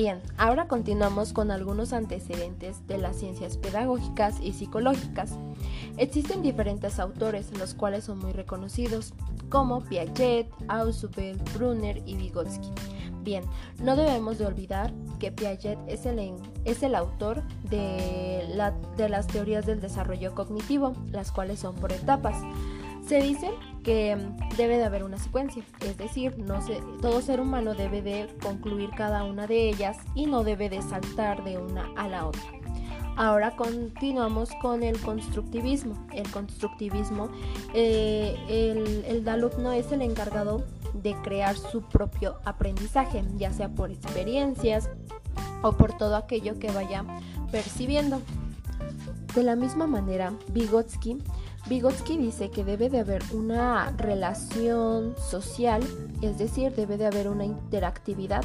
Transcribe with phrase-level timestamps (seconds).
[0.00, 5.32] Bien, ahora continuamos con algunos antecedentes de las ciencias pedagógicas y psicológicas.
[5.98, 9.12] Existen diferentes autores, los cuales son muy reconocidos,
[9.50, 12.70] como Piaget, Ausubel, Brunner y Vygotsky.
[13.22, 13.44] Bien,
[13.82, 18.54] no debemos de olvidar que Piaget es el, autor de
[18.96, 22.38] las teorías del desarrollo cognitivo, las cuales son por etapas.
[23.10, 23.50] Se dice
[23.82, 24.16] que
[24.56, 26.60] debe de haber una secuencia, es decir, no
[27.02, 31.42] todo ser humano debe de concluir cada una de ellas y no debe de saltar
[31.42, 32.40] de una a la otra.
[33.16, 36.06] Ahora continuamos con el constructivismo.
[36.12, 37.30] El constructivismo,
[37.74, 40.64] eh, el, el alumno es el encargado
[40.94, 44.88] de crear su propio aprendizaje, ya sea por experiencias
[45.62, 47.04] o por todo aquello que vaya
[47.50, 48.22] percibiendo.
[49.34, 51.18] De la misma manera, Vygotsky
[51.68, 55.82] Vygotsky dice que debe de haber una relación social,
[56.22, 58.42] es decir, debe de haber una interactividad.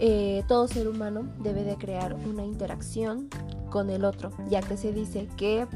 [0.00, 3.28] Eh, todo ser humano debe de crear una interacción
[3.70, 5.66] con el otro, ya que se dice que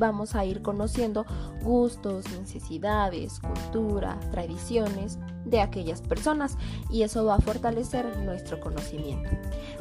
[0.00, 1.24] vamos a ir conociendo
[1.62, 6.56] gustos, necesidades, cultura, tradiciones de aquellas personas
[6.90, 9.30] y eso va a fortalecer nuestro conocimiento.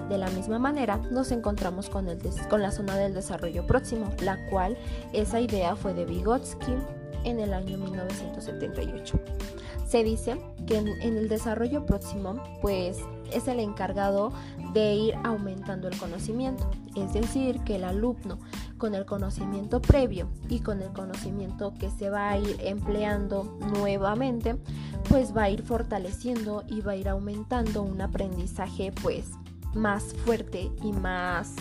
[0.10, 4.46] De la misma manera nos encontramos con, el con la zona del desarrollo próximo, la
[4.50, 4.78] cual
[5.14, 6.74] esa idea fue de Vygotsky
[7.24, 9.20] en el año 1978.
[9.88, 13.00] Se dice que en, el desarrollo próximo, pues
[13.34, 14.32] es el encargado
[14.74, 18.38] de ir aumentando el conocimiento, es decir, que el alumno
[18.80, 24.56] con el conocimiento previo y con el conocimiento que se va a ir empleando nuevamente,
[25.08, 29.26] pues va a ir fortaleciendo y va a ir aumentando un aprendizaje pues
[29.76, 31.54] más fuerte y más,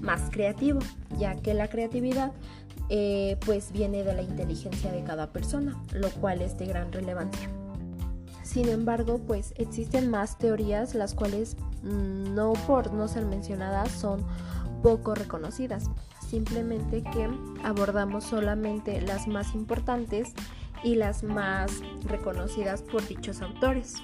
[0.00, 0.80] más creativo,
[1.16, 2.32] ya que la creatividad
[2.88, 7.48] eh, pues viene de la inteligencia de cada persona, lo cual es de gran relevancia.
[8.42, 14.24] Sin embargo, pues existen más teorías las cuales mm, no por no ser mencionadas son
[14.82, 15.90] poco reconocidas.
[16.26, 17.28] Simplemente que
[17.62, 20.32] abordamos solamente las más importantes
[20.82, 24.02] y las más reconocidas por dichos autores.